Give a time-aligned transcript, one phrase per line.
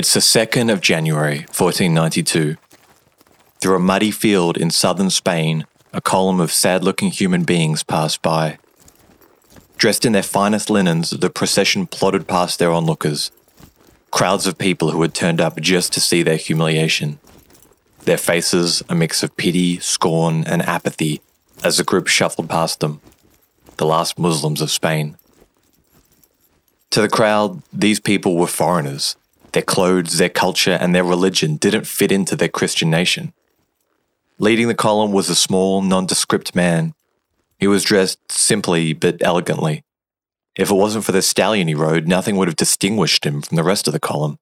[0.00, 2.56] It's the 2nd of January, 1492.
[3.60, 8.22] Through a muddy field in southern Spain, a column of sad looking human beings passed
[8.22, 8.56] by.
[9.76, 13.30] Dressed in their finest linens, the procession plodded past their onlookers,
[14.10, 17.18] crowds of people who had turned up just to see their humiliation.
[18.06, 21.20] Their faces a mix of pity, scorn, and apathy
[21.62, 23.02] as the group shuffled past them,
[23.76, 25.18] the last Muslims of Spain.
[26.88, 29.14] To the crowd, these people were foreigners.
[29.52, 33.32] Their clothes, their culture, and their religion didn't fit into their Christian nation.
[34.38, 36.94] Leading the column was a small, nondescript man.
[37.58, 39.84] He was dressed simply but elegantly.
[40.56, 43.64] If it wasn't for the stallion he rode, nothing would have distinguished him from the
[43.64, 44.38] rest of the column.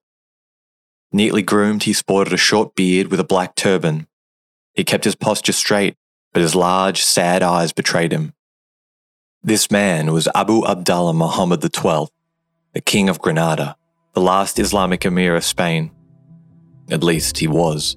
[1.11, 4.07] Neatly groomed, he sported a short beard with a black turban.
[4.73, 5.95] He kept his posture straight,
[6.33, 8.33] but his large, sad eyes betrayed him.
[9.41, 12.07] This man was Abu Abdallah Muhammad XII,
[12.73, 13.75] the King of Granada,
[14.13, 15.91] the last Islamic emir of Spain.
[16.89, 17.95] At least he was.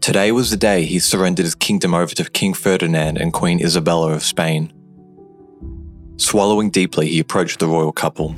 [0.00, 4.12] Today was the day he surrendered his kingdom over to King Ferdinand and Queen Isabella
[4.12, 4.72] of Spain.
[6.16, 8.36] Swallowing deeply, he approached the royal couple.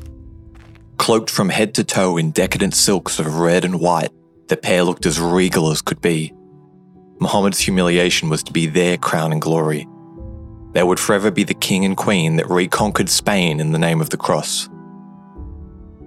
[0.97, 4.11] Cloaked from head to toe in decadent silks of red and white,
[4.49, 6.33] the pair looked as regal as could be.
[7.21, 9.87] Muhammad's humiliation was to be their crowning glory.
[10.73, 14.09] They would forever be the king and queen that reconquered Spain in the name of
[14.09, 14.69] the cross.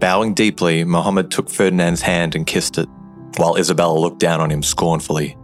[0.03, 2.89] Bowing deeply, Muhammad took Ferdinand's hand and kissed it,
[3.37, 5.37] while Isabella looked down on him scornfully.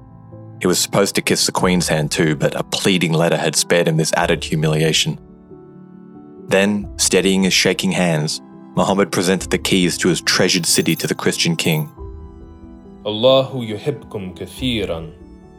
[0.60, 3.88] He was supposed to kiss the Queen's hand too, but a pleading letter had spared
[3.88, 5.18] him this added humiliation.
[6.50, 8.42] Then, steadying his shaking hands,
[8.76, 11.90] Muhammad presented the keys to his treasured city to the Christian king.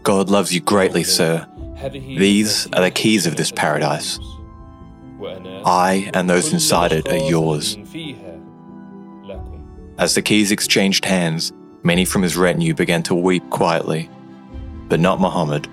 [0.03, 1.49] God loves you greatly, sir.
[1.91, 4.19] These are the keys of this paradise.
[5.65, 7.79] I and those inside it are yours.
[10.01, 14.09] As the keys exchanged hands, many from his retinue began to weep quietly.
[14.89, 15.69] But not Muhammad.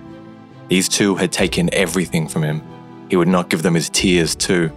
[0.68, 2.62] These two had taken everything from him.
[3.08, 4.70] He would not give them his tears, too.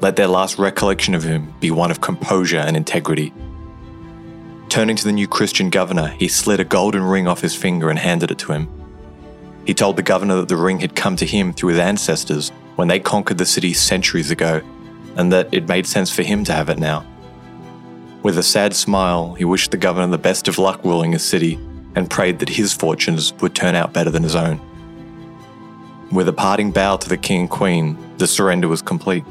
[0.00, 3.32] Let their last recollection of him be one of composure and integrity.
[4.68, 8.00] Turning to the new Christian governor, he slid a golden ring off his finger and
[8.00, 8.68] handed it to him.
[9.64, 12.88] He told the governor that the ring had come to him through his ancestors when
[12.88, 14.60] they conquered the city centuries ago,
[15.14, 17.06] and that it made sense for him to have it now.
[18.22, 21.58] With a sad smile, he wished the governor the best of luck ruling his city
[21.94, 24.60] and prayed that his fortunes would turn out better than his own.
[26.12, 29.24] With a parting bow to the king and queen, the surrender was complete.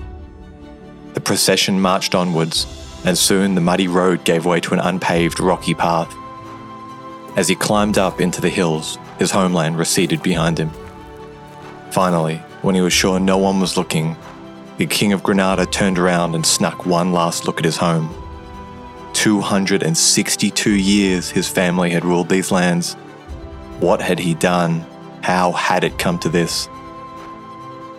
[1.13, 2.65] The procession marched onwards,
[3.05, 6.11] and soon the muddy road gave way to an unpaved, rocky path.
[7.37, 10.71] As he climbed up into the hills, his homeland receded behind him.
[11.91, 14.17] Finally, when he was sure no one was looking,
[14.77, 18.09] the King of Granada turned around and snuck one last look at his home
[19.13, 22.93] 262 years his family had ruled these lands.
[23.79, 24.85] What had he done?
[25.21, 26.67] How had it come to this?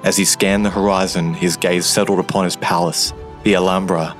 [0.02, 3.12] As he scanned the horizon, his gaze settled upon his palace,
[3.42, 4.16] the Alhambra,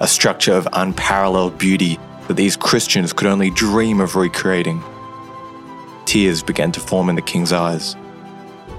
[0.00, 1.98] a structure of unparalleled beauty
[2.28, 4.82] that these Christians could only dream of recreating.
[6.04, 7.96] Tears began to form in the king's eyes.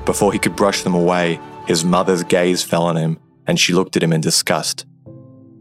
[0.06, 3.98] Before he could brush them away, his mother's gaze fell on him, and she looked
[3.98, 4.86] at him in disgust.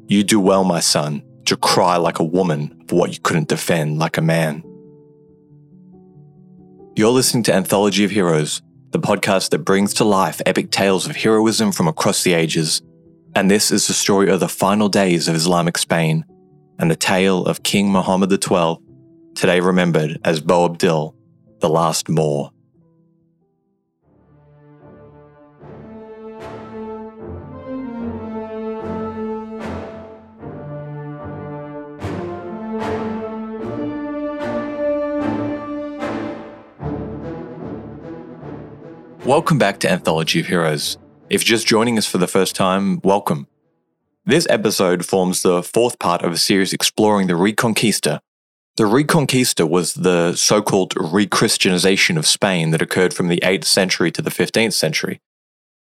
[0.06, 3.98] You do well, my son, to cry like a woman for what you couldn't defend
[3.98, 4.62] like a man.
[6.96, 11.16] You're listening to Anthology of Heroes, the podcast that brings to life epic tales of
[11.16, 12.82] heroism from across the ages.
[13.34, 16.24] And this is the story of the final days of Islamic Spain
[16.78, 18.76] and the tale of King Muhammad XII,
[19.34, 21.14] today remembered as Boabdil,
[21.60, 22.50] the last Moor.
[39.26, 40.98] Welcome back to Anthology of Heroes.
[41.28, 43.48] If you're just joining us for the first time, welcome.
[44.24, 48.20] This episode forms the fourth part of a series exploring the Reconquista.
[48.76, 54.12] The Reconquista was the so called re-Christianization of Spain that occurred from the 8th century
[54.12, 55.20] to the 15th century.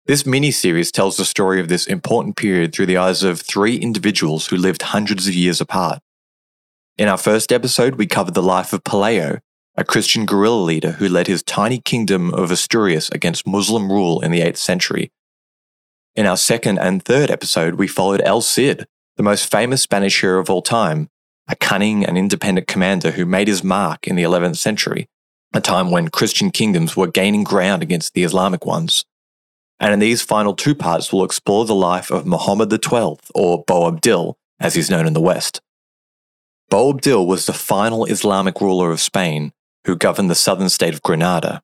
[0.08, 3.76] This mini series tells the story of this important period through the eyes of three
[3.76, 6.00] individuals who lived hundreds of years apart.
[6.98, 9.42] In our first episode, we covered the life of Pelayo,
[9.78, 14.32] a Christian guerrilla leader who led his tiny kingdom of Asturias against Muslim rule in
[14.32, 15.12] the 8th century.
[16.16, 18.88] In our second and third episode, we followed El Cid,
[19.18, 21.10] the most famous Spanish hero of all time,
[21.48, 25.08] a cunning and independent commander who made his mark in the 11th century,
[25.54, 29.06] a time when Christian kingdoms were gaining ground against the Islamic ones.
[29.80, 34.34] And in these final two parts, we'll explore the life of Muhammad XII, or Boabdil,
[34.60, 35.62] as he's known in the West.
[36.72, 39.54] Boabdil was the final Islamic ruler of Spain
[39.88, 41.62] who governed the southern state of Granada.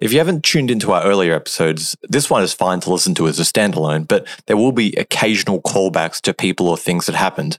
[0.00, 3.26] If you haven't tuned into our earlier episodes, this one is fine to listen to
[3.26, 7.58] as a standalone, but there will be occasional callbacks to people or things that happened.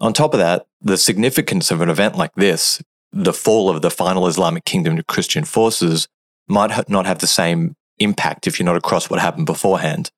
[0.00, 2.82] On top of that, the significance of an event like this,
[3.12, 6.08] the fall of the final Islamic kingdom to Christian forces,
[6.48, 10.10] might not have the same impact if you're not across what happened beforehand.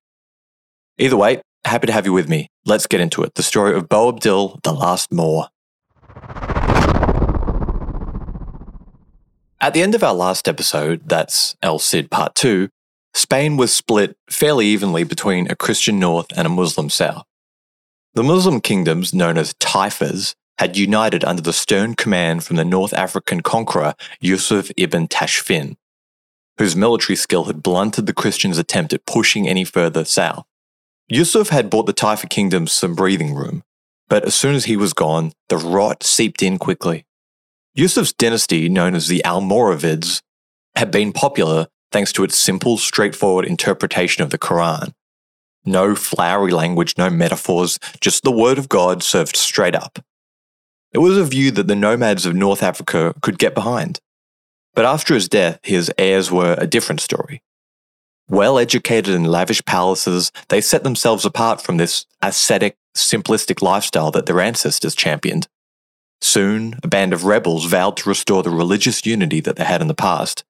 [0.98, 2.48] Either way, happy to have you with me.
[2.64, 3.34] Let's get into it.
[3.34, 5.48] The story of Boabdil, the Last Moor.
[9.61, 12.69] At the end of our last episode, that's El Cid Part 2,
[13.15, 17.25] Spain was split fairly evenly between a Christian north and a Muslim south.
[18.15, 22.93] The Muslim kingdoms, known as Taifas, had united under the stern command from the North
[22.93, 25.77] African conqueror Yusuf ibn Tashfin,
[26.59, 30.45] whose military skill had blunted the Christians' attempt at pushing any further south.
[31.09, 33.62] Yusuf had bought the Taifa kingdoms some breathing room,
[34.09, 37.05] but as soon as he was gone, the rot seeped in quickly.
[37.75, 40.23] Yusuf's dynasty, known as the Almoravids,
[40.76, 44.93] had been popular thanks to its simple, straightforward interpretation of the Quran.
[45.65, 49.99] No flowery language, no metaphors, just the word of God served straight up.
[50.93, 54.00] It was a view that the nomads of North Africa could get behind.
[54.75, 57.43] But after his death, his heirs were a different story.
[58.29, 64.27] Well educated in lavish palaces, they set themselves apart from this ascetic, simplistic lifestyle that
[64.27, 65.49] their ancestors championed.
[66.25, 69.88] Soon, a band of rebels vowed to restore the religious unity that they had in
[69.88, 70.43] the past.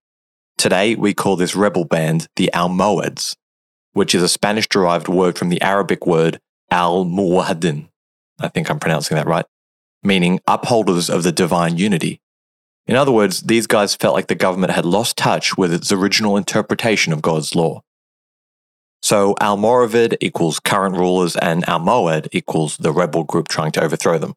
[0.56, 3.34] Today, we call this rebel band the Almohads,
[3.92, 6.38] which is a Spanish derived word from the Arabic word
[6.70, 7.88] al muwahidin.
[8.38, 9.46] I think I'm pronouncing that right,
[10.00, 12.20] meaning upholders of the divine unity.
[12.86, 16.36] In other words, these guys felt like the government had lost touch with its original
[16.36, 17.82] interpretation of God's law.
[19.02, 24.34] So Almoravid equals current rulers and Almohad equals the rebel group trying to overthrow them.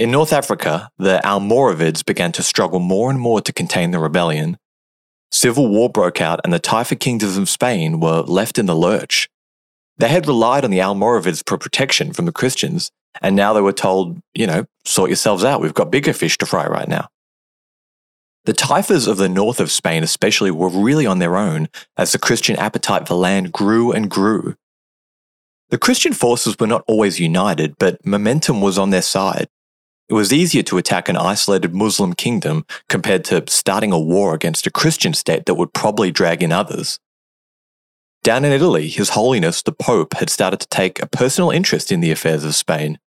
[0.00, 4.56] In North Africa, the Almoravids began to struggle more and more to contain the rebellion.
[5.30, 9.28] Civil war broke out, and the Taifa kingdoms of Spain were left in the lurch.
[9.98, 13.74] They had relied on the Almoravids for protection from the Christians, and now they were
[13.74, 17.08] told, you know, sort yourselves out, we've got bigger fish to fry right now.
[18.46, 21.68] The Taifas of the north of Spain, especially, were really on their own
[21.98, 24.54] as the Christian appetite for land grew and grew.
[25.68, 29.48] The Christian forces were not always united, but momentum was on their side.
[30.10, 34.66] It was easier to attack an isolated Muslim kingdom compared to starting a war against
[34.66, 36.98] a Christian state that would probably drag in others.
[38.24, 42.00] Down in Italy, His Holiness the Pope had started to take a personal interest in
[42.00, 42.98] the affairs of Spain.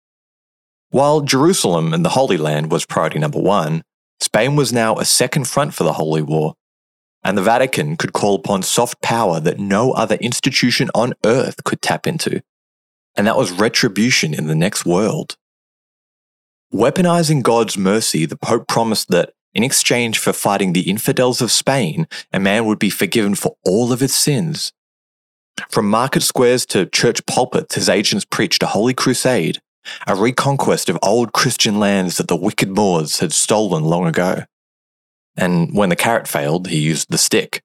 [0.92, 3.84] While Jerusalem and the Holy Land was priority number one,
[4.22, 6.54] Spain was now a second front for the Holy War,
[7.22, 11.82] and the Vatican could call upon soft power that no other institution on earth could
[11.82, 12.42] tap into.
[13.18, 15.36] And that was retribution in the next world.
[16.74, 22.08] Weaponizing God's mercy, the Pope promised that in exchange for fighting the infidels of Spain,
[22.34, 24.74] a man would be forgiven for all of his sins.
[25.70, 29.62] From market squares to church pulpits, his agents preached a holy crusade,
[30.08, 34.46] a reconquest of old Christian lands that the wicked Moors had stolen long ago.
[35.38, 37.62] And when the carrot failed, he used the stick.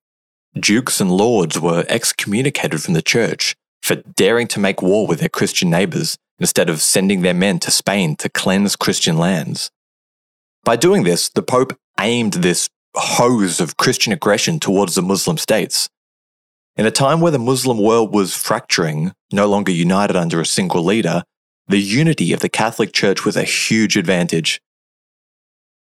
[0.54, 5.30] Dukes and lords were excommunicated from the church for daring to make war with their
[5.30, 9.70] Christian neighbours instead of sending their men to Spain to cleanse Christian lands.
[10.64, 15.88] By doing this, the Pope aimed this hose of Christian aggression towards the Muslim states.
[16.76, 20.84] In a time where the Muslim world was fracturing, no longer united under a single
[20.84, 21.24] leader,
[21.66, 24.60] the unity of the Catholic Church was a huge advantage.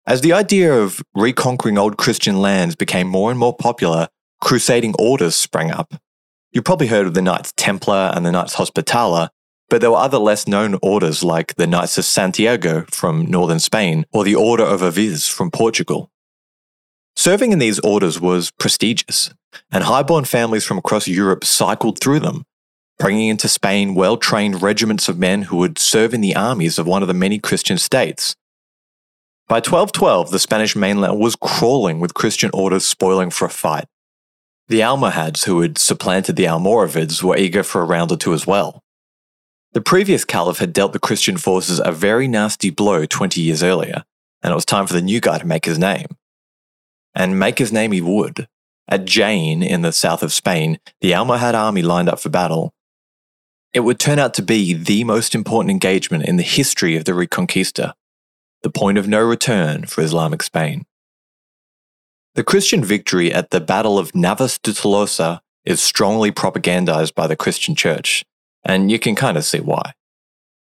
[0.07, 4.09] As the idea of reconquering old Christian lands became more and more popular,
[4.41, 5.95] crusading orders sprang up.
[6.53, 9.31] You've probably heard of the Knights Templar and the Knights Hospitaller,
[9.69, 14.05] but there were other less known orders like the Knights of Santiago from northern Spain
[14.13, 16.11] or the Order of Aviz from Portugal.
[17.17, 19.33] Serving in these orders was prestigious,
[19.71, 22.45] and highborn families from across Europe cycled through them,
[22.99, 26.87] bringing into Spain well trained regiments of men who would serve in the armies of
[26.87, 28.37] one of the many Christian states.
[29.47, 33.85] By 1212, the Spanish mainland was crawling with Christian orders spoiling for a fight.
[34.69, 38.47] The Almohads, who had supplanted the Almoravids, were eager for a round or two as
[38.47, 38.84] well.
[39.75, 44.05] The previous caliph had dealt the Christian forces a very nasty blow 20 years earlier,
[44.41, 46.07] and it was time for the new guy to make his name.
[47.13, 48.47] And make his name he would.
[48.87, 52.73] At Jaén, in the south of Spain, the Almohad army lined up for battle.
[53.73, 57.13] It would turn out to be the most important engagement in the history of the
[57.13, 57.95] Reconquista,
[58.63, 60.87] the point of no return for Islamic Spain.
[62.37, 67.37] The Christian victory at the Battle of Navas de Tolosa is strongly propagandized by the
[67.37, 68.25] Christian church,
[68.65, 69.93] and you can kind of see why.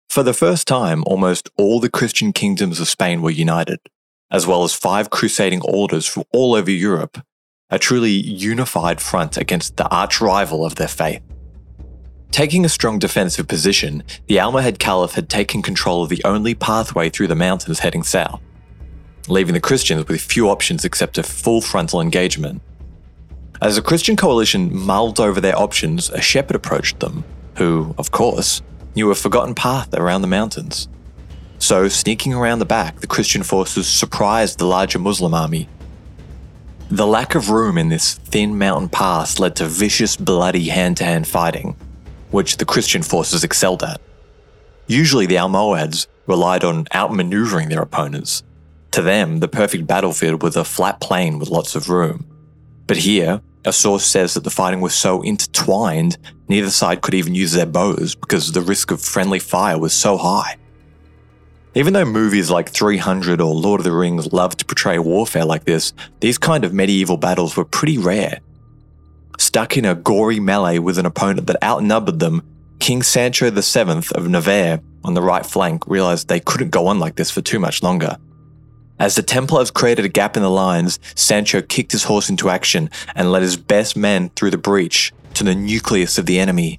[0.08, 3.80] For the first time, almost all the Christian kingdoms of Spain were united,
[4.30, 7.18] as well as five crusading orders from all over Europe,
[7.70, 11.22] a truly unified front against the arch rival of their faith.
[12.30, 17.10] Taking a strong defensive position, the Almohad Caliph had taken control of the only pathway
[17.10, 18.40] through the mountains heading south,
[19.28, 22.62] leaving the Christians with few options except a full frontal engagement.
[23.60, 27.22] As the Christian coalition mulled over their options, a shepherd approached them,
[27.56, 28.62] who, of course,
[28.94, 30.88] knew a forgotten path around the mountains.
[31.58, 35.68] So, sneaking around the back, the Christian forces surprised the larger Muslim army.
[36.90, 41.04] The lack of room in this thin mountain pass led to vicious, bloody hand to
[41.04, 41.76] hand fighting,
[42.30, 44.00] which the Christian forces excelled at.
[44.86, 48.42] Usually, the Almohads relied on outmaneuvering their opponents.
[48.90, 52.26] To them, the perfect battlefield was a flat plain with lots of room.
[52.86, 57.34] But here, a source says that the fighting was so intertwined, neither side could even
[57.34, 60.56] use their bows because the risk of friendly fire was so high.
[61.74, 65.64] Even though movies like 300 or Lord of the Rings love to portray warfare like
[65.64, 68.40] this, these kind of medieval battles were pretty rare.
[69.38, 72.42] Stuck in a gory melee with an opponent that outnumbered them,
[72.78, 77.16] King Sancho VII of Navarre on the right flank realized they couldn't go on like
[77.16, 78.18] this for too much longer.
[79.02, 82.88] As the Templars created a gap in the lines, Sancho kicked his horse into action
[83.16, 86.78] and led his best men through the breach to the nucleus of the enemy.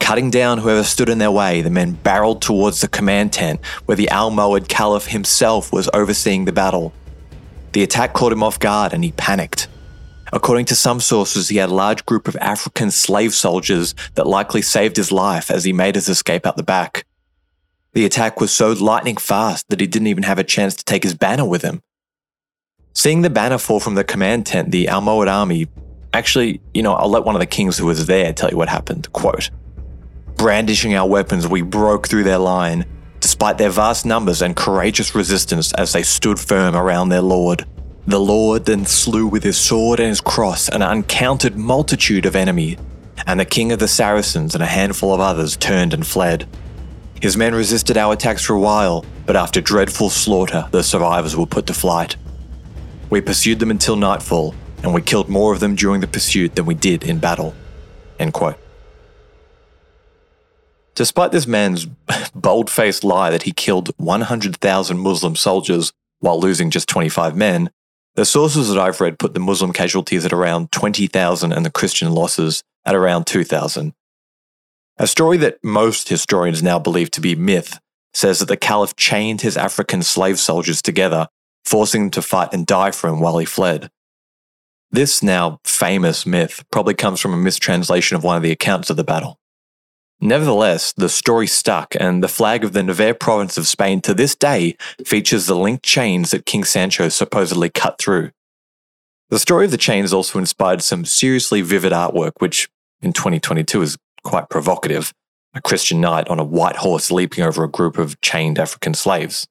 [0.00, 3.94] Cutting down whoever stood in their way, the men barreled towards the command tent where
[3.94, 6.94] the Almohad Caliph himself was overseeing the battle.
[7.72, 9.68] The attack caught him off guard and he panicked.
[10.32, 14.62] According to some sources, he had a large group of African slave soldiers that likely
[14.62, 17.04] saved his life as he made his escape out the back.
[17.92, 21.02] The attack was so lightning fast that he didn't even have a chance to take
[21.02, 21.80] his banner with him.
[22.94, 25.68] Seeing the banner fall from the command tent, the Almohad army
[26.12, 28.68] actually, you know, I'll let one of the kings who was there tell you what
[28.68, 29.10] happened.
[29.12, 29.50] Quote
[30.36, 32.84] Brandishing our weapons, we broke through their line,
[33.20, 37.64] despite their vast numbers and courageous resistance as they stood firm around their lord.
[38.06, 42.78] The lord then slew with his sword and his cross an uncounted multitude of enemy,
[43.26, 46.48] and the king of the Saracens and a handful of others turned and fled.
[47.20, 51.46] His men resisted our attacks for a while, but after dreadful slaughter, the survivors were
[51.46, 52.16] put to flight.
[53.10, 56.66] We pursued them until nightfall, and we killed more of them during the pursuit than
[56.66, 57.54] we did in battle.
[60.94, 61.86] Despite this man's
[62.34, 67.70] bold faced lie that he killed 100,000 Muslim soldiers while losing just 25 men,
[68.14, 72.12] the sources that I've read put the Muslim casualties at around 20,000 and the Christian
[72.12, 73.92] losses at around 2,000.
[75.00, 77.78] A story that most historians now believe to be myth
[78.12, 81.28] says that the Caliph chained his African slave soldiers together,
[81.64, 83.90] forcing them to fight and die for him while he fled.
[84.90, 88.96] This now famous myth probably comes from a mistranslation of one of the accounts of
[88.96, 89.38] the battle.
[90.20, 94.34] Nevertheless, the story stuck, and the flag of the Navarre province of Spain to this
[94.34, 98.32] day features the linked chains that King Sancho supposedly cut through.
[99.30, 102.68] The story of the chains also inspired some seriously vivid artwork, which
[103.00, 105.12] in 2022 is quite provocative
[105.54, 109.46] a Christian knight on a white horse leaping over a group of chained African slaves.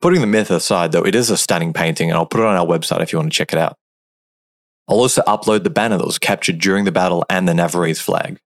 [0.00, 2.56] Putting the myth aside, though, it is a stunning painting, and I'll put it on
[2.56, 3.76] our website if you want to check it out.
[4.86, 8.38] I'll also upload the banner that was captured during the battle and the Navarrese flag.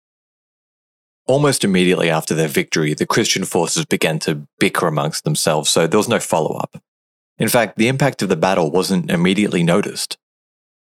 [1.26, 5.98] Almost immediately after their victory, the Christian forces began to bicker amongst themselves, so there
[5.98, 6.80] was no follow up.
[7.38, 10.16] In fact, the impact of the battle wasn't immediately noticed.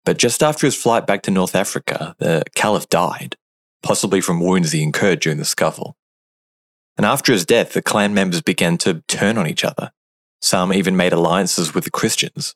[0.05, 3.37] But just after his flight back to North Africa, the Caliph died
[3.85, 5.97] possibly from wounds he incurred during the scuffle.
[6.97, 9.93] And after his death, the clan members began to turn on each other.
[10.41, 12.55] Some even made alliances with the Christians.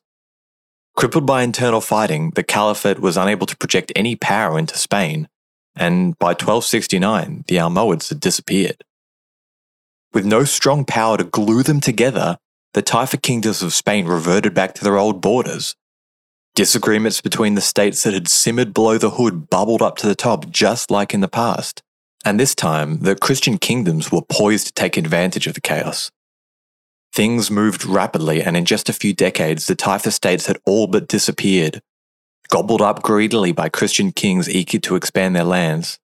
[0.95, 5.29] Crippled by internal fighting, the caliphate was unable to project any power into Spain,
[5.75, 8.83] and by 1269, the Almohads had disappeared.
[10.13, 12.37] With no strong power to glue them together,
[12.73, 15.75] the Taifa kingdoms of Spain reverted back to their old borders,
[16.59, 20.49] Disagreements between the states that had simmered below the hood bubbled up to the top,
[20.49, 21.81] just like in the past.
[22.25, 26.11] And this time, the Christian kingdoms were poised to take advantage of the chaos.
[27.13, 31.07] Things moved rapidly, and in just a few decades, the Taifa states had all but
[31.07, 31.81] disappeared,
[32.49, 35.97] gobbled up greedily by Christian kings eager to expand their lands.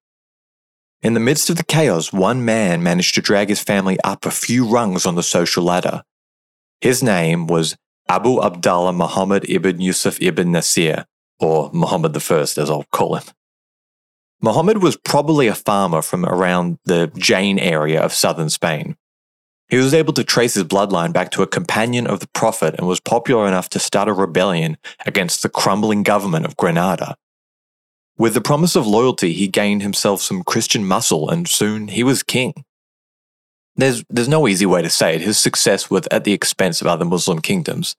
[1.02, 4.32] In the midst of the chaos, one man managed to drag his family up a
[4.32, 6.04] few rungs on the social ladder.
[6.80, 7.76] His name was
[8.08, 11.06] Abu Abdallah Muhammad ibn Yusuf ibn Nasir,
[11.40, 13.24] or Muhammad I as I'll call him.
[14.42, 18.96] Muhammad was probably a farmer from around the Jaén area of southern Spain.
[19.70, 22.88] He was able to trace his bloodline back to a companion of the Prophet and
[22.88, 27.16] was popular enough to start a rebellion against the crumbling government of Granada.
[28.18, 32.22] With the promise of loyalty, he gained himself some Christian muscle and soon he was
[32.22, 32.54] king.
[33.78, 35.22] There's, there's no easy way to say it.
[35.22, 37.96] His success was at the expense of other Muslim kingdoms.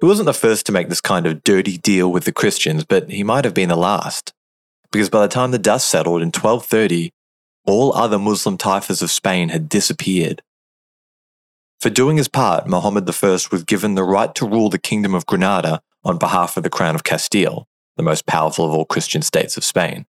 [0.00, 3.10] He wasn't the first to make this kind of dirty deal with the Christians, but
[3.10, 4.32] he might have been the last.
[4.90, 7.12] Because by the time the dust settled in 1230,
[7.66, 10.42] all other Muslim taifas of Spain had disappeared.
[11.80, 15.26] For doing his part, Muhammad I was given the right to rule the Kingdom of
[15.26, 19.56] Granada on behalf of the Crown of Castile, the most powerful of all Christian states
[19.56, 20.06] of Spain.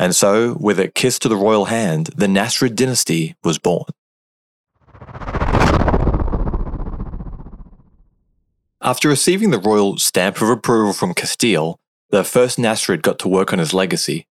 [0.00, 3.84] And so, with a kiss to the royal hand, the Nasrid dynasty was born.
[8.80, 11.78] After receiving the royal stamp of approval from Castile,
[12.08, 14.26] the first Nasrid got to work on his legacy.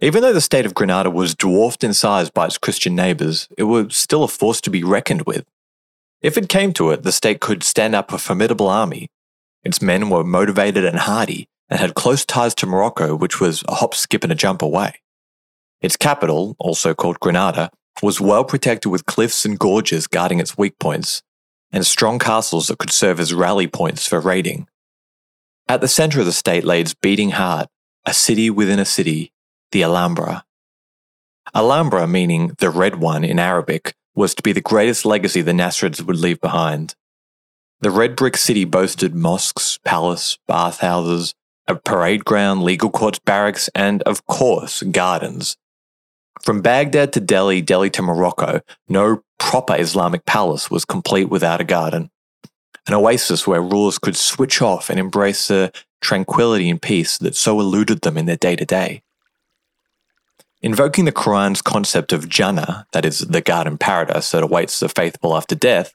[0.00, 3.64] Even though the state of Granada was dwarfed in size by its Christian neighbours, it
[3.64, 5.44] was still a force to be reckoned with.
[6.22, 9.10] If it came to it, the state could stand up a formidable army.
[9.62, 13.74] Its men were motivated and hardy, and had close ties to Morocco, which was a
[13.76, 14.94] hop, skip, and a jump away.
[15.80, 17.70] Its capital, also called Granada,
[18.02, 21.22] was well protected with cliffs and gorges guarding its weak points,
[21.72, 24.66] and strong castles that could serve as rally points for raiding.
[25.68, 27.68] At the center of the state lay its beating heart,
[28.06, 29.32] a city within a city,
[29.72, 30.44] the Alhambra.
[31.54, 36.00] Alhambra, meaning the red one in Arabic, was to be the greatest legacy the Nasrids
[36.00, 36.94] would leave behind.
[37.80, 41.34] The red brick city boasted mosques, palace, bathhouses,
[41.68, 45.56] a parade ground, legal courts, barracks, and, of course, gardens.
[46.42, 51.64] From Baghdad to Delhi, Delhi to Morocco, no proper Islamic palace was complete without a
[51.64, 52.10] garden.
[52.86, 57.60] An oasis where rulers could switch off and embrace the tranquility and peace that so
[57.60, 59.02] eluded them in their day to day.
[60.62, 65.36] Invoking the Quran's concept of Jannah, that is, the garden paradise that awaits the faithful
[65.36, 65.92] after death,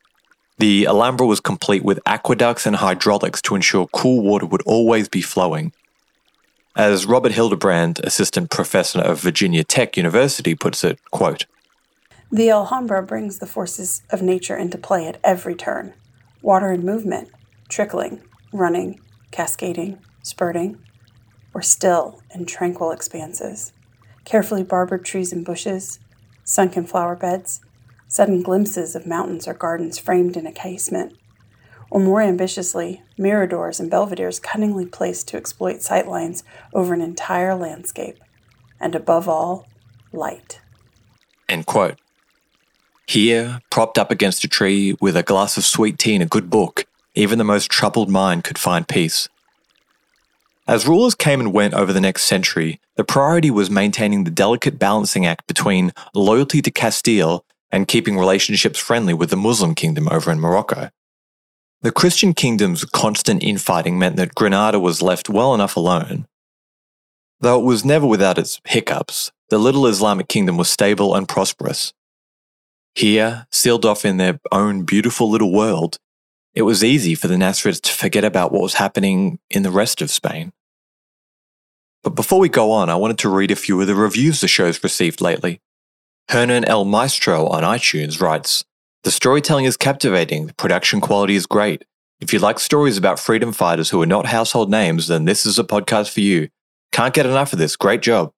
[0.58, 5.22] the Alhambra was complete with aqueducts and hydraulics to ensure cool water would always be
[5.22, 5.74] flowing.
[6.76, 11.46] As Robert Hildebrand, assistant professor of Virginia Tech University, puts it, quote,
[12.32, 15.94] The Alhambra brings the forces of nature into play at every turn.
[16.42, 17.30] Water in movement,
[17.70, 19.00] trickling, running,
[19.32, 20.80] cascading, spurting,
[21.54, 23.72] or still in tranquil expanses.
[24.26, 26.00] Carefully barbered trees and bushes,
[26.44, 27.62] sunken flower beds,
[28.14, 31.18] sudden glimpses of mountains or gardens framed in a casement,
[31.90, 36.44] or more ambitiously, miradors and belvederes cunningly placed to exploit sightlines
[36.76, 38.20] over an entire landscape,
[38.80, 39.68] and above all,
[40.12, 40.62] light.
[41.50, 41.98] End quote.
[43.08, 46.52] Here, propped up against a tree with a glass of sweet tea and a good
[46.52, 49.28] book, even the most troubled mind could find peace.
[50.68, 54.78] As rulers came and went over the next century, the priority was maintaining the delicate
[54.78, 60.32] balancing act between loyalty to Castile and keeping relationships friendly with the Muslim kingdom over
[60.32, 60.92] in Morocco.
[61.82, 66.28] The Christian kingdom's constant infighting meant that Granada was left well enough alone.
[67.42, 71.94] Though it was never without its hiccups, the little Islamic kingdom was stable and prosperous.
[72.94, 75.98] Here, sealed off in their own beautiful little world,
[76.54, 80.00] it was easy for the Nasrids to forget about what was happening in the rest
[80.00, 80.54] of Spain.
[82.04, 84.48] But before we go on, I wanted to read a few of the reviews the
[84.48, 85.60] show's received lately.
[86.30, 88.64] Hernan El Maestro on iTunes writes
[89.04, 91.86] The storytelling is captivating, the production quality is great.
[92.22, 95.60] If you like stories about freedom fighters who are not household names, then this is
[95.60, 96.50] a podcast for you.
[96.92, 97.76] Can't get enough of this.
[97.76, 98.32] Great job.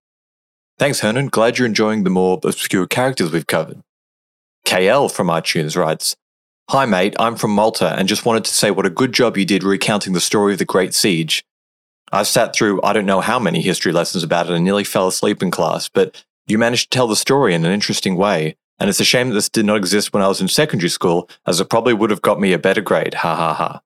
[0.79, 1.27] Thanks, Hernan.
[1.27, 3.81] Glad you're enjoying the more obscure characters we've covered.
[4.65, 6.15] KL from iTunes writes
[6.71, 7.15] Hi, mate.
[7.19, 10.13] I'm from Malta and just wanted to say what a good job you did recounting
[10.13, 11.45] the story of the Great Siege.
[12.11, 15.07] I've sat through I don't know how many history lessons about it and nearly fell
[15.07, 18.89] asleep in class, but you managed to tell the story in an interesting way, and
[18.89, 21.60] it's a shame that this did not exist when I was in secondary school, as
[21.60, 23.15] it probably would have got me a better grade.
[23.15, 23.81] Ha ha ha.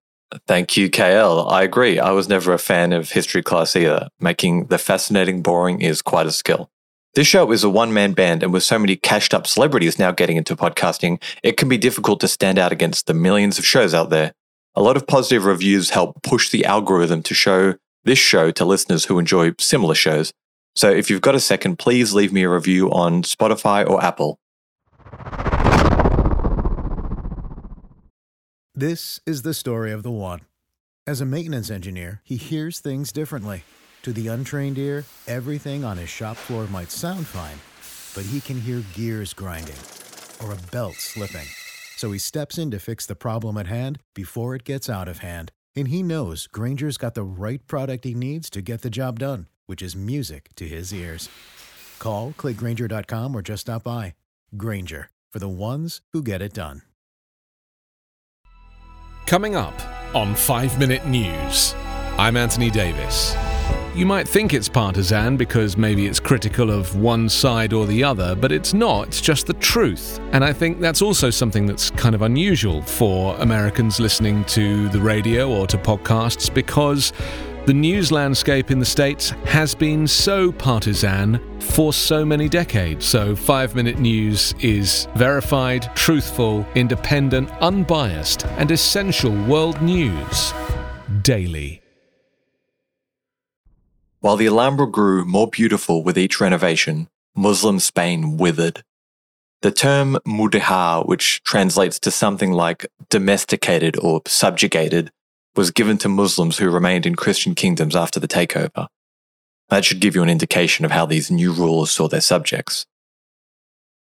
[0.48, 1.52] Thank you, KL.
[1.52, 2.00] I agree.
[2.00, 4.10] I was never a fan of history class either.
[4.20, 6.70] Making the fascinating boring is quite a skill.
[7.16, 10.12] This show is a one man band, and with so many cashed up celebrities now
[10.12, 13.96] getting into podcasting, it can be difficult to stand out against the millions of shows
[13.96, 14.34] out there.
[14.76, 19.06] A lot of positive reviews help push the algorithm to show this show to listeners
[19.06, 20.32] who enjoy similar shows.
[20.80, 24.40] So if you've got a second, please leave me a review on Spotify or Apple.
[28.74, 30.40] This is the story of the one.
[31.06, 33.66] As a maintenance engineer, he hears things differently.
[34.04, 37.60] To the untrained ear, everything on his shop floor might sound fine,
[38.16, 39.82] but he can hear gears grinding
[40.42, 41.48] or a belt slipping.
[41.98, 45.18] So he steps in to fix the problem at hand before it gets out of
[45.18, 45.52] hand.
[45.76, 49.48] And he knows Grainger's got the right product he needs to get the job done
[49.70, 51.30] which is music to his ears.
[52.00, 54.16] Call, clickgrainger.com, or just stop by.
[54.58, 56.82] Grainger, for the ones who get it done.
[59.28, 59.80] Coming up
[60.16, 61.76] on 5 Minute News,
[62.18, 63.36] I'm Anthony Davis.
[63.96, 68.36] you might think it's partisan because maybe it's critical of one side or the other,
[68.36, 69.08] but it's not.
[69.08, 70.20] It's just the truth.
[70.32, 75.02] And I think that's also something that's kind of unusual for Americans listening to the
[75.02, 77.12] radio or to podcasts because
[77.70, 83.06] the news landscape in the States has been so partisan for so many decades.
[83.06, 90.52] So, five minute news is verified, truthful, independent, unbiased, and essential world news
[91.22, 91.84] daily.
[94.20, 98.84] While the Alhambra grew more beautiful with each renovation, Muslim Spain withered.
[99.62, 105.12] The term mudéjar, which translates to something like domesticated or subjugated,
[105.56, 108.88] was given to Muslims who remained in Christian kingdoms after the takeover.
[109.70, 112.86] That should give you an indication of how these new rulers saw their subjects.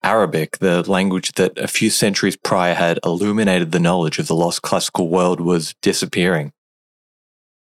[0.03, 4.63] Arabic, the language that a few centuries prior had illuminated the knowledge of the lost
[4.63, 6.53] classical world, was disappearing.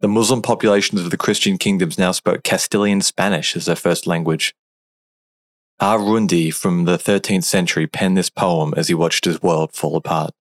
[0.01, 4.55] The Muslim populations of the Christian kingdoms now spoke Castilian Spanish as their first language.
[5.79, 10.34] Ar-Rundi from the 13th century penned this poem as he watched his world fall apart.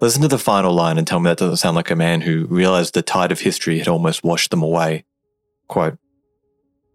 [0.00, 2.46] Listen to the final line and tell me that doesn't sound like a man who
[2.46, 5.04] realized the tide of history had almost washed them away.
[5.68, 5.98] Quote,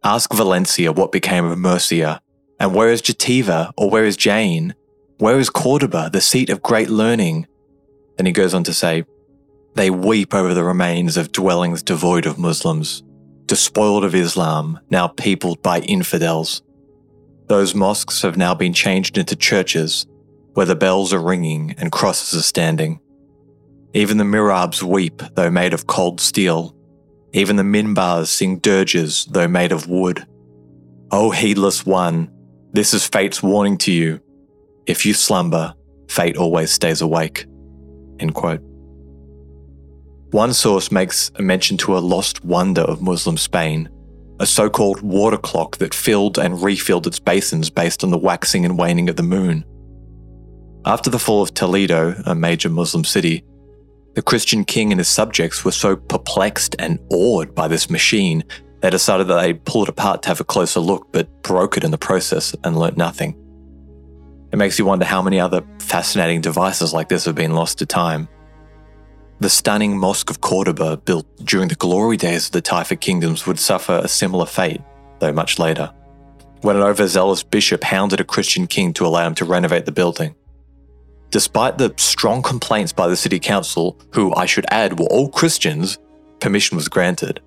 [0.03, 2.21] Ask Valencia what became of Murcia,
[2.59, 4.73] and where is Jativa, or where is Jaén?
[5.17, 7.47] Where is Cordoba, the seat of great learning?
[8.17, 9.05] Then he goes on to say,
[9.75, 13.03] They weep over the remains of dwellings devoid of Muslims,
[13.45, 16.61] despoiled of Islam, now peopled by infidels.
[17.47, 20.05] Those mosques have now been changed into churches,
[20.53, 22.99] where the bells are ringing and crosses are standing.
[23.93, 26.75] Even the mihrabs weep, though made of cold steel.
[27.33, 30.25] Even the minbars sing dirges, though made of wood.
[31.11, 32.31] O heedless one,
[32.71, 34.19] this is fate's warning to you.
[34.85, 35.73] If you slumber,
[36.07, 37.45] fate always stays awake.
[38.19, 38.61] End quote.
[40.31, 43.89] One source makes a mention to a lost wonder of Muslim Spain,
[44.39, 48.65] a so called water clock that filled and refilled its basins based on the waxing
[48.65, 49.65] and waning of the moon.
[50.85, 53.43] After the fall of Toledo, a major Muslim city,
[54.15, 58.43] the Christian king and his subjects were so perplexed and awed by this machine,
[58.81, 61.83] they decided that they'd pull it apart to have a closer look, but broke it
[61.83, 63.35] in the process and learnt nothing.
[64.51, 67.85] It makes you wonder how many other fascinating devices like this have been lost to
[67.85, 68.27] time.
[69.41, 73.59] The stunning Mosque of Cordoba, built during the glory days of the Taifa kingdoms, would
[73.59, 74.81] suffer a similar fate,
[75.19, 75.93] though much later,
[76.61, 80.35] when an overzealous bishop hounded a Christian king to allow him to renovate the building.
[81.31, 85.99] Despite the strong complaints by the city council, who I should add were all Christians,
[86.39, 87.39] permission was granted.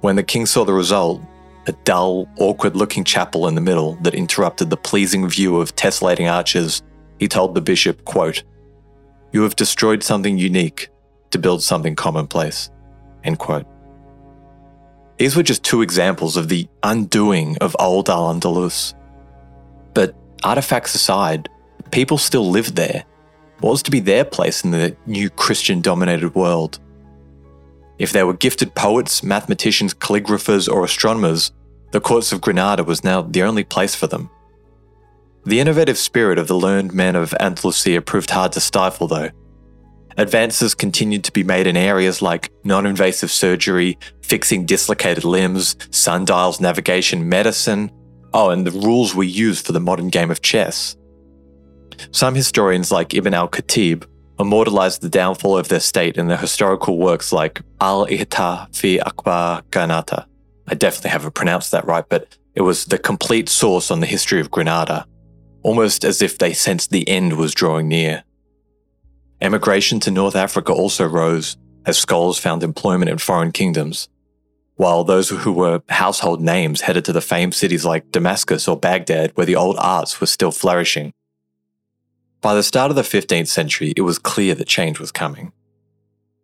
[0.00, 1.22] When the king saw the result,
[1.68, 6.30] a dull, awkward looking chapel in the middle that interrupted the pleasing view of tessellating
[6.30, 6.82] arches,
[7.18, 8.42] he told the bishop, quote,
[9.32, 10.88] You have destroyed something unique
[11.30, 12.70] to build something commonplace.
[13.24, 13.66] End quote.
[15.18, 18.94] These were just two examples of the undoing of old Al Andalus.
[19.94, 20.14] But
[20.44, 21.48] artifacts aside,
[21.90, 23.04] people still lived there.
[23.60, 26.78] What was to be their place in the new Christian dominated world?
[27.98, 31.52] If they were gifted poets, mathematicians, calligraphers, or astronomers,
[31.92, 34.28] the courts of Granada was now the only place for them.
[35.46, 39.30] The innovative spirit of the learned men of Andalusia proved hard to stifle, though.
[40.18, 46.60] Advances continued to be made in areas like non invasive surgery, fixing dislocated limbs, sundials,
[46.60, 47.90] navigation, medicine.
[48.32, 50.95] Oh, and the rules we use for the modern game of chess.
[52.10, 54.04] Some historians, like Ibn al Khatib,
[54.38, 59.62] immortalized the downfall of their state in their historical works like Al Ihta fi Akbar
[59.70, 60.26] Granada.
[60.68, 64.40] I definitely haven't pronounced that right, but it was the complete source on the history
[64.40, 65.06] of Granada,
[65.62, 68.24] almost as if they sensed the end was drawing near.
[69.40, 74.08] Emigration to North Africa also rose as scholars found employment in foreign kingdoms,
[74.76, 79.32] while those who were household names headed to the famed cities like Damascus or Baghdad,
[79.34, 81.12] where the old arts were still flourishing.
[82.40, 85.52] By the start of the 15th century, it was clear that change was coming.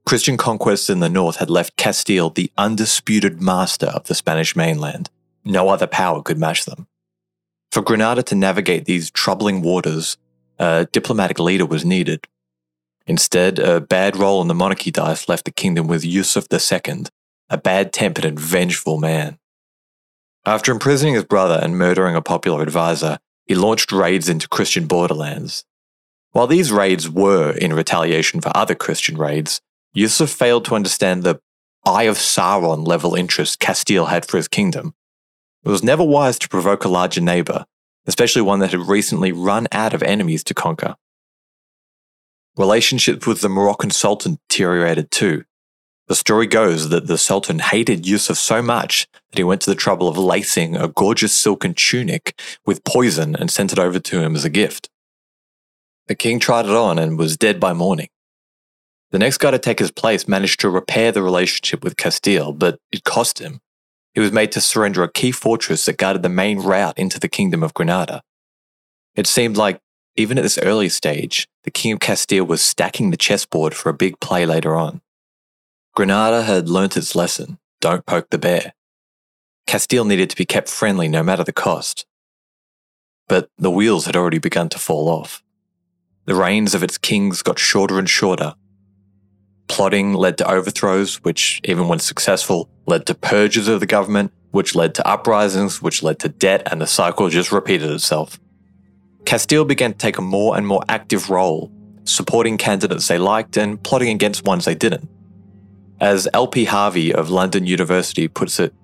[0.04, 5.10] Christian conquests in the north had left Castile the undisputed master of the Spanish mainland.
[5.44, 6.86] No other power could match them.
[7.70, 10.16] For Granada to navigate these troubling waters,
[10.58, 12.26] a diplomatic leader was needed.
[13.06, 17.04] Instead, a bad roll in the monarchy dice left the kingdom with Yusuf II,
[17.48, 19.38] a bad tempered and vengeful man.
[20.44, 25.64] After imprisoning his brother and murdering a popular advisor, he launched raids into Christian borderlands,
[26.32, 29.60] while these raids were in retaliation for other Christian raids,
[29.94, 31.40] Yusuf failed to understand the
[31.84, 34.94] Eye of Sauron level interest Castile had for his kingdom.
[35.64, 37.66] It was never wise to provoke a larger neighbour,
[38.06, 40.96] especially one that had recently run out of enemies to conquer.
[42.56, 45.44] Relationships with the Moroccan Sultan deteriorated too.
[46.08, 49.76] The story goes that the Sultan hated Yusuf so much that he went to the
[49.76, 54.34] trouble of lacing a gorgeous silken tunic with poison and sent it over to him
[54.34, 54.90] as a gift.
[56.08, 58.08] The king it on and was dead by morning.
[59.10, 62.78] The next guy to take his place managed to repair the relationship with Castile, but
[62.90, 63.60] it cost him.
[64.14, 67.28] He was made to surrender a key fortress that guarded the main route into the
[67.28, 68.22] Kingdom of Granada.
[69.14, 69.80] It seemed like,
[70.16, 73.94] even at this early stage, the King of Castile was stacking the chessboard for a
[73.94, 75.00] big play later on.
[75.94, 78.74] Granada had learnt its lesson don't poke the bear.
[79.66, 82.06] Castile needed to be kept friendly no matter the cost.
[83.28, 85.42] But the wheels had already begun to fall off.
[86.24, 88.54] The reigns of its kings got shorter and shorter.
[89.68, 94.74] Plotting led to overthrows, which, even when successful, led to purges of the government, which
[94.74, 98.38] led to uprisings, which led to debt, and the cycle just repeated itself.
[99.24, 101.72] Castile began to take a more and more active role,
[102.04, 105.08] supporting candidates they liked and plotting against ones they didn't.
[106.00, 106.64] As L.P.
[106.64, 108.74] Harvey of London University puts it,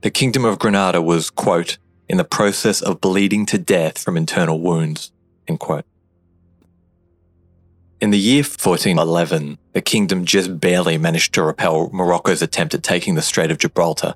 [0.00, 4.60] the Kingdom of Granada was, quote, in the process of bleeding to death from internal
[4.60, 5.12] wounds,
[5.46, 5.84] end quote.
[8.00, 13.14] In the year 1411, the kingdom just barely managed to repel Morocco's attempt at taking
[13.14, 14.14] the Strait of Gibraltar.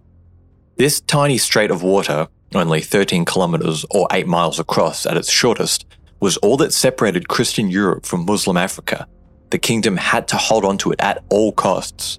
[0.76, 5.84] This tiny strait of water, only 13 kilometres or 8 miles across at its shortest,
[6.18, 9.06] was all that separated Christian Europe from Muslim Africa.
[9.50, 12.18] The kingdom had to hold on to it at all costs.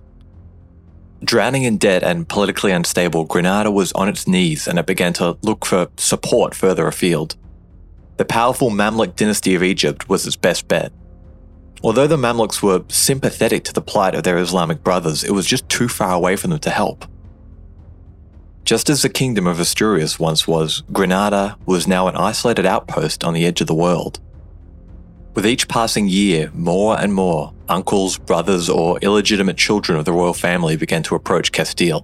[1.24, 5.36] Drowning in debt and politically unstable, Granada was on its knees and it began to
[5.42, 7.36] look for support further afield.
[8.18, 10.92] The powerful Mamluk dynasty of Egypt was its best bet.
[11.86, 15.70] Although the Mamluks were sympathetic to the plight of their Islamic brothers, it was just
[15.70, 17.06] too far away for them to help.
[18.64, 23.36] Just as the kingdom of Asturias once was, Granada was now an isolated outpost on
[23.36, 24.20] the edge of the world.
[25.36, 30.34] With each passing year, more and more uncles, brothers, or illegitimate children of the royal
[30.34, 32.04] family began to approach Castile.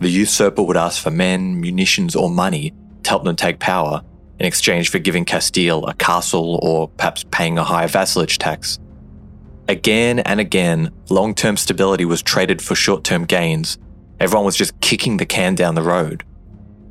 [0.00, 4.02] The usurper would ask for men, munitions, or money to help them take power
[4.40, 8.78] in exchange for giving Castile a castle or perhaps paying a higher vassalage tax.
[9.68, 13.78] Again and again, long term stability was traded for short term gains.
[14.20, 16.24] Everyone was just kicking the can down the road.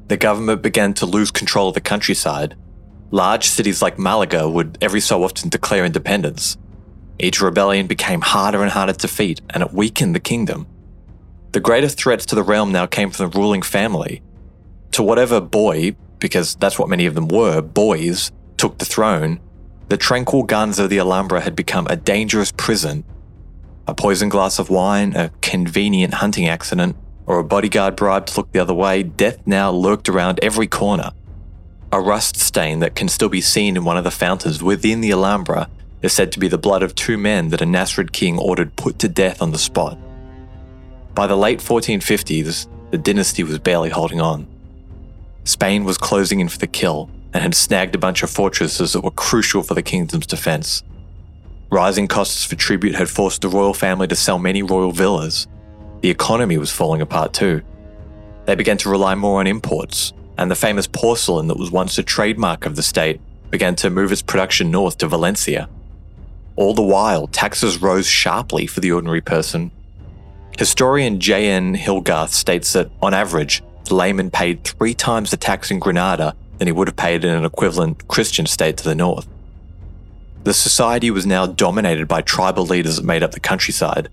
[0.08, 2.56] The government began to lose control of the countryside,
[3.12, 6.58] Large cities like Malaga would every so often declare independence.
[7.20, 10.68] Each rebellion became harder and harder to defeat, and it weakened the kingdom.
[11.52, 14.22] The greatest threats to the realm now came from the ruling family.
[14.92, 19.40] To whatever boy, because that's what many of them were, boys, took the throne,
[19.88, 23.04] the tranquil gardens of the Alhambra had become a dangerous prison.
[23.88, 26.96] A poisoned glass of wine, a convenient hunting accident,
[27.28, 31.12] or a bodyguard bribe to look the other way, death now lurked around every corner.
[31.92, 35.12] A rust stain that can still be seen in one of the fountains within the
[35.12, 35.70] Alhambra
[36.02, 39.00] is said to be the blood of two men that a Nasrid king ordered put
[39.00, 39.98] to death on the spot.
[41.14, 44.48] By the late 1450s, the dynasty was barely holding on.
[45.44, 49.02] Spain was closing in for the kill and had snagged a bunch of fortresses that
[49.02, 50.84] were crucial for the kingdom's defense.
[51.70, 55.46] Rising costs for tribute had forced the royal family to sell many royal villas.
[56.00, 57.62] The economy was falling apart too.
[58.46, 62.04] They began to rely more on imports, and the famous porcelain that was once a
[62.04, 63.20] trademark of the state
[63.52, 65.68] began to move its production north to Valencia.
[66.56, 69.72] All the while, taxes rose sharply for the ordinary person.
[70.58, 71.76] Historian J.N.
[71.76, 76.68] Hillgarth states that, on average, the layman paid three times the tax in Granada than
[76.68, 79.28] he would have paid in an equivalent Christian state to the north.
[80.44, 84.10] The society was now dominated by tribal leaders that made up the countryside,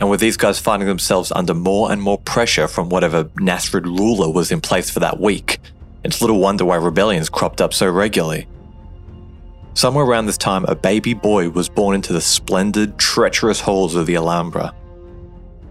[0.00, 4.30] and with these guys finding themselves under more and more pressure from whatever Nasrid ruler
[4.30, 5.60] was in place for that week,
[6.02, 8.46] it's little wonder why rebellions cropped up so regularly.
[9.74, 14.06] Somewhere around this time, a baby boy was born into the splendid, treacherous halls of
[14.06, 14.74] the Alhambra.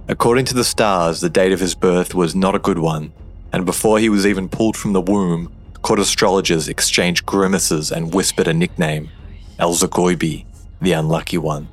[0.08, 3.14] According to the stars, the date of his birth was not a good one,
[3.54, 5.54] and before he was even pulled from the womb,
[5.84, 9.10] court astrologers exchanged grimaces and whispered a nickname
[9.60, 10.46] El Zogoibi,
[10.82, 11.68] the unlucky one.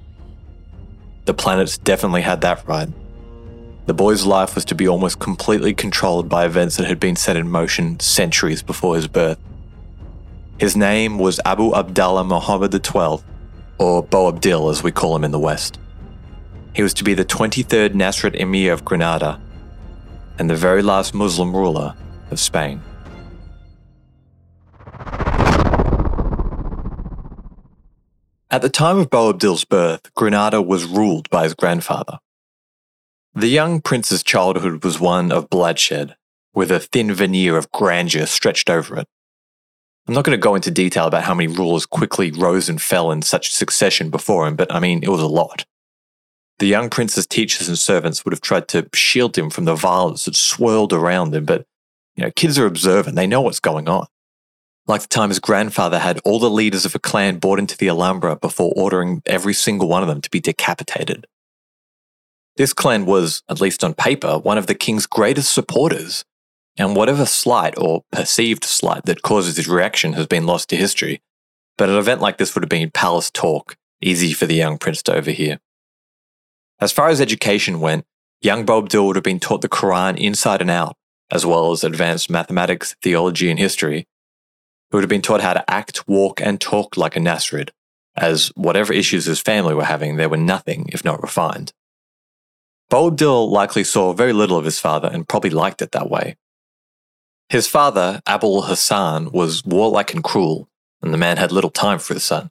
[1.24, 2.88] The planets definitely had that right.
[3.86, 7.36] The boy's life was to be almost completely controlled by events that had been set
[7.36, 9.38] in motion centuries before his birth.
[10.58, 13.24] His name was Abu Abdallah Muhammad XII,
[13.78, 15.78] or Boabdil as we call him in the West.
[16.74, 19.40] He was to be the 23rd Nasrid Emir of Granada
[20.38, 21.94] and the very last Muslim ruler
[22.30, 22.82] of Spain.
[28.52, 32.18] At the time of Boabdil's birth, Granada was ruled by his grandfather.
[33.32, 36.16] The young prince's childhood was one of bloodshed,
[36.52, 39.06] with a thin veneer of grandeur stretched over it.
[40.08, 43.12] I'm not going to go into detail about how many rulers quickly rose and fell
[43.12, 45.64] in such succession before him, but I mean, it was a lot.
[46.60, 50.26] the young prince's teachers and servants would have tried to shield him from the violence
[50.26, 51.66] that swirled around him, but
[52.16, 54.06] you know, kids are observant, they know what's going on.
[54.90, 57.88] Like the time his grandfather had all the leaders of a clan brought into the
[57.88, 61.28] Alhambra before ordering every single one of them to be decapitated.
[62.56, 66.24] This clan was, at least on paper, one of the king's greatest supporters,
[66.76, 71.22] and whatever slight or perceived slight that causes his reaction has been lost to history.
[71.78, 75.04] But an event like this would have been palace talk, easy for the young prince
[75.04, 75.60] to overhear.
[76.80, 78.06] As far as education went,
[78.42, 80.96] young Boabdil would have been taught the Quran inside and out,
[81.30, 84.08] as well as advanced mathematics, theology, and history.
[84.90, 87.70] He would have been taught how to act, walk, and talk like a Nasrid,
[88.16, 91.72] as whatever issues his family were having, they were nothing if not refined.
[92.90, 96.36] Boabdil likely saw very little of his father and probably liked it that way.
[97.48, 100.68] His father, Abul Hassan, was warlike and cruel,
[101.00, 102.50] and the man had little time for his son.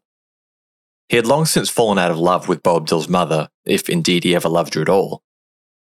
[1.09, 4.49] He had long since fallen out of love with Boabdil's mother, if indeed he ever
[4.49, 5.23] loved her at all.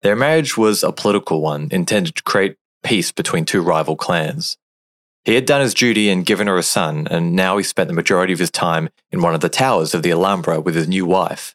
[0.02, 4.58] Their marriage was a political one intended to create peace between two rival clans.
[5.28, 7.94] He had done his duty and given her a son, and now he spent the
[7.94, 11.06] majority of his time in one of the towers of the Alhambra with his new
[11.06, 11.54] wife,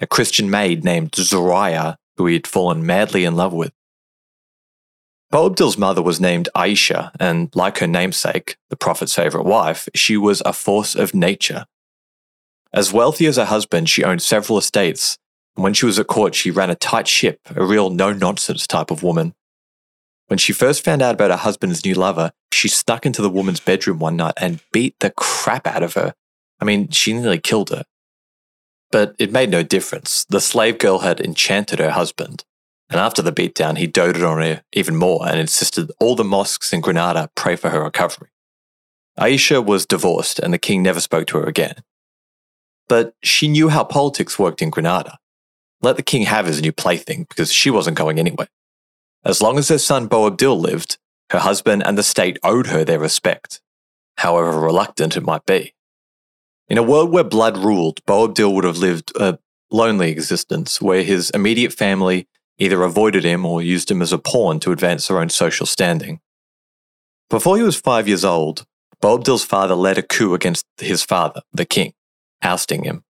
[0.00, 3.74] a Christian maid named Zoraya, who he had fallen madly in love with.
[5.30, 10.40] Boabdil's mother was named Aisha, and like her namesake, the Prophet's favourite wife, she was
[10.46, 11.66] a force of nature,
[12.72, 15.18] as wealthy as her husband, she owned several estates,
[15.56, 18.66] and when she was at court, she ran a tight ship, a real no nonsense
[18.66, 19.34] type of woman.
[20.30, 23.58] When she first found out about her husband's new lover, she snuck into the woman's
[23.58, 26.14] bedroom one night and beat the crap out of her.
[26.60, 27.84] I mean, she nearly killed her.
[28.92, 30.24] But it made no difference.
[30.28, 32.44] The slave girl had enchanted her husband.
[32.88, 36.72] And after the beatdown, he doted on her even more and insisted all the mosques
[36.72, 38.30] in Granada pray for her recovery.
[39.18, 41.82] Aisha was divorced, and the king never spoke to her again
[42.90, 45.16] but she knew how politics worked in Granada.
[45.80, 48.48] Let the king have his new plaything because she wasn't going anywhere.
[49.24, 50.98] As long as her son Boabdil lived,
[51.30, 53.60] her husband and the state owed her their respect,
[54.16, 55.74] however reluctant it might be.
[56.68, 59.38] In a world where blood ruled, Boabdil would have lived a
[59.70, 62.28] lonely existence where his immediate family
[62.58, 66.20] either avoided him or used him as a pawn to advance their own social standing.
[67.28, 68.64] Before he was five years old,
[69.02, 71.92] Boabdil's father led a coup against his father, the king
[72.42, 73.04] ousting him.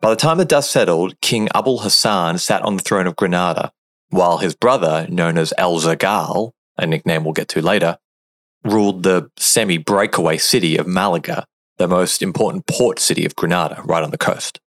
[0.00, 3.72] By the time the dust settled, King Abul Hassan sat on the throne of Granada,
[4.16, 7.98] while his brother, known as El Zagal, a nickname we'll get to later,
[8.64, 11.46] ruled the semi breakaway city of Malaga,
[11.78, 14.60] the most important port city of Granada, right on the coast.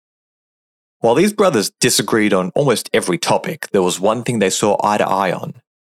[1.00, 4.98] While these brothers disagreed on almost every topic, there was one thing they saw eye
[4.98, 5.54] to eye on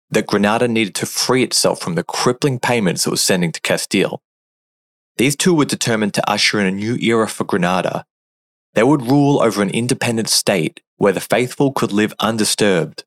[0.10, 4.22] that Granada needed to free itself from the crippling payments it was sending to Castile
[5.18, 8.06] these two were determined to usher in a new era for Granada.
[8.74, 13.04] They would rule over an independent state where the faithful could live undisturbed.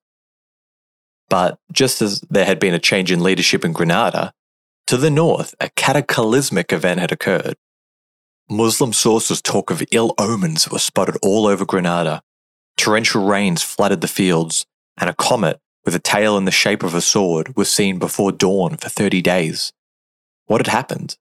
[1.29, 4.33] But just as there had been a change in leadership in Granada,
[4.87, 7.57] to the north, a cataclysmic event had occurred.
[8.49, 12.23] Muslim sources talk of ill omens that were spotted all over Granada.
[12.77, 16.95] Torrential rains flooded the fields, and a comet with a tail in the shape of
[16.95, 19.73] a sword was seen before dawn for 30 days.
[20.47, 21.17] What had happened?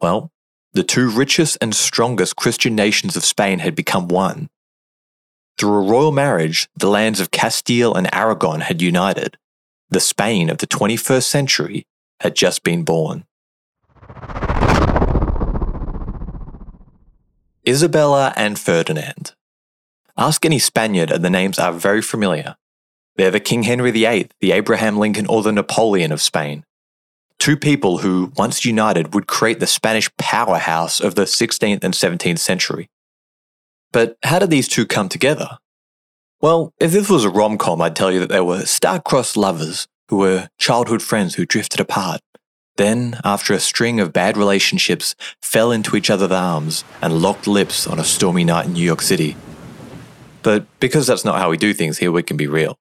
[0.00, 0.30] Well,
[0.74, 4.48] the two richest and strongest Christian nations of Spain had become one.
[5.58, 9.36] Through a royal marriage, the lands of Castile and Aragon had united.
[9.90, 11.86] The Spain of the 21st century
[12.20, 13.24] had just been born.
[17.66, 19.34] Isabella and Ferdinand.
[20.16, 22.56] Ask any Spaniard, and the names are very familiar.
[23.16, 26.64] They're the King Henry VIII, the Abraham Lincoln, or the Napoleon of Spain
[27.44, 32.38] two people who, once united, would create the Spanish powerhouse of the 16th and 17th
[32.38, 32.88] century.
[33.94, 35.56] But how did these two come together?
[36.40, 39.86] Well, if this was a rom com, I'd tell you that they were star-crossed lovers
[40.08, 42.20] who were childhood friends who drifted apart.
[42.76, 47.86] Then, after a string of bad relationships, fell into each other's arms and locked lips
[47.86, 49.36] on a stormy night in New York City.
[50.42, 52.76] But because that's not how we do things here, we can be real.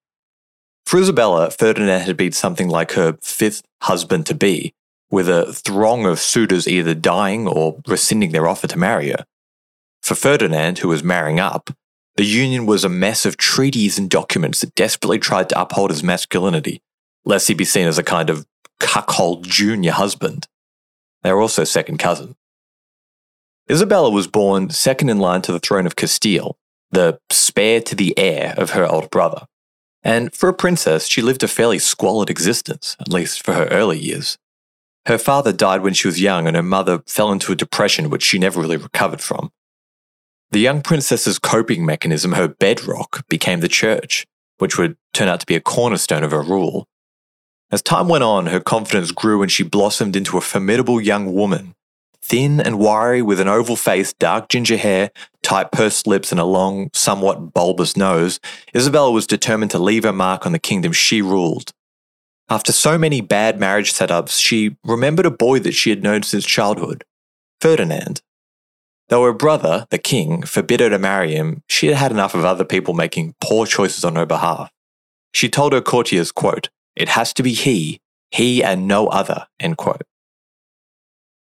[0.87, 4.73] For Isabella, Ferdinand had been something like her fifth husband to be,
[5.11, 9.25] with a throng of suitors either dying or rescinding their offer to marry her.
[10.03, 11.69] For Ferdinand, who was marrying up,
[12.17, 16.03] the union was a mess of treaties and documents that desperately tried to uphold his
[16.03, 16.81] masculinity,
[17.23, 18.45] lest he be seen as a kind of
[18.81, 20.47] cuckold junior husband.
[21.23, 22.35] They were also second cousins.
[23.71, 26.57] Isabella was born second in line to the throne of Castile,
[26.91, 29.45] the spare to the heir of her older brother.
[30.03, 33.99] And for a princess, she lived a fairly squalid existence, at least for her early
[33.99, 34.37] years.
[35.05, 38.23] Her father died when she was young, and her mother fell into a depression which
[38.23, 39.49] she never really recovered from.
[40.53, 44.27] The young princess's coping mechanism, her bedrock, became the church,
[44.59, 46.85] which would turn out to be a cornerstone of her rule.
[47.71, 51.73] As time went on, her confidence grew and she blossomed into a formidable young woman.
[52.21, 55.09] Thin and wiry, with an oval face, dark ginger hair,
[55.41, 58.39] tight pursed lips, and a long, somewhat bulbous nose,
[58.75, 61.71] Isabella was determined to leave her mark on the kingdom she ruled.
[62.47, 66.45] After so many bad marriage setups, she remembered a boy that she had known since
[66.45, 67.03] childhood,
[67.59, 68.21] Ferdinand.
[69.13, 72.45] Though her brother, the king, forbid her to marry him, she had had enough of
[72.45, 74.71] other people making poor choices on her behalf.
[75.35, 77.99] She told her courtiers, quote, it has to be he,
[78.31, 80.01] he and no other, end quote.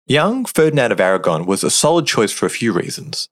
[0.07, 3.29] Young Ferdinand of Aragon was a solid choice for a few reasons.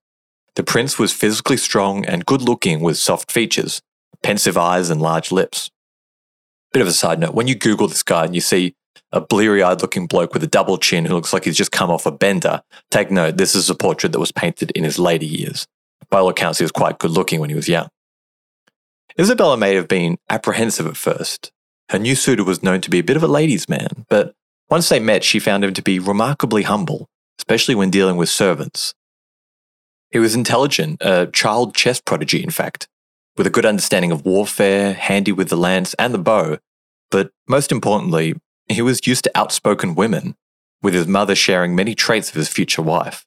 [0.56, 3.80] The prince was physically strong and good looking with soft features,
[4.22, 5.70] pensive eyes, and large lips.
[6.74, 8.74] Bit of a side note when you Google this guy and you see
[9.12, 11.90] a bleary eyed looking bloke with a double chin who looks like he's just come
[11.90, 15.24] off a bender, take note this is a portrait that was painted in his later
[15.24, 15.66] years.
[16.10, 17.88] By all accounts, he was quite good looking when he was young.
[19.18, 21.52] Isabella may have been apprehensive at first,
[21.90, 24.34] her new suitor was known to be a bit of a ladies' man, but
[24.68, 28.94] once they met, she found him to be remarkably humble, especially when dealing with servants.
[30.10, 32.88] He was intelligent, a child chess prodigy, in fact,
[33.36, 36.58] with a good understanding of warfare, handy with the lance and the bow,
[37.10, 38.34] but most importantly,
[38.76, 40.34] he was used to outspoken women,
[40.82, 43.24] with his mother sharing many traits of his future wife.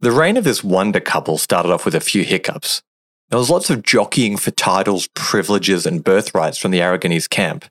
[0.00, 2.82] The reign of this wonder couple started off with a few hiccups,
[3.30, 7.66] there was lots of jockeying for titles, privileges, and birthrights from the Aragonese camp.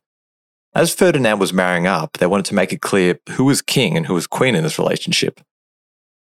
[0.75, 4.05] As Ferdinand was marrying up, they wanted to make it clear who was king and
[4.05, 5.41] who was queen in this relationship.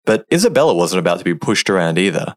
[0.04, 2.36] But Isabella wasn't about to be pushed around either.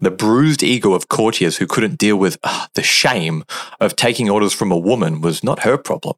[0.00, 3.44] The bruised ego of courtiers who couldn't deal with uh, the shame
[3.78, 6.14] of taking orders from a woman was not her problem.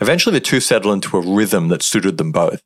[0.00, 2.62] Eventually, the two settled into a rhythm that suited them both.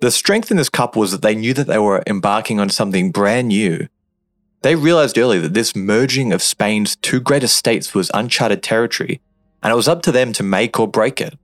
[0.00, 3.12] The strength in this couple was that they knew that they were embarking on something
[3.12, 3.88] brand new
[4.62, 9.20] they realized early that this merging of Spain's two great estates was uncharted territory,
[9.62, 11.38] and it was up to them to make or break it.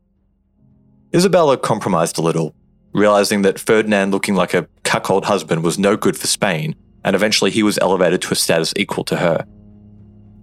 [1.15, 2.55] Isabella compromised a little,
[2.93, 7.51] realizing that Ferdinand looking like a cuckold husband was no good for Spain, and eventually
[7.51, 9.47] he was elevated to a status equal to her.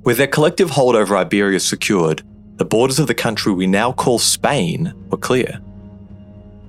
[0.03, 2.23] With their collective hold over Iberia secured,
[2.57, 5.59] the borders of the country we now call Spain were clear.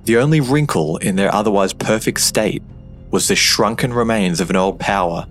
[0.05, 2.63] The only wrinkle in their otherwise perfect state
[3.11, 5.27] was the shrunken remains of an old power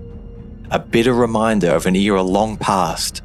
[0.71, 3.23] a bitter reminder of an era long past,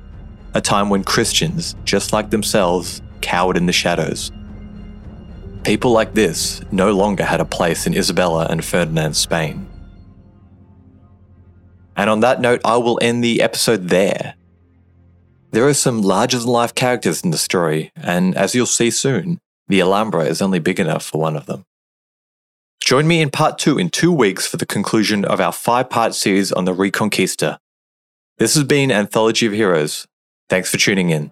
[0.53, 4.32] a time when Christians, just like themselves, cowered in the shadows.
[5.63, 9.67] People like this no longer had a place in Isabella and Ferdinand's Spain.
[11.97, 14.36] And on that note, I will end the episode there.
[15.52, 19.39] There are some larger than life characters in the story, and as you'll see soon,
[19.68, 21.66] the Alhambra is only big enough for one of them.
[22.84, 26.14] Join me in part two in two weeks for the conclusion of our five part
[26.14, 27.58] series on the Reconquista.
[28.38, 30.06] This has been Anthology of Heroes.
[30.50, 31.32] Thanks for tuning in.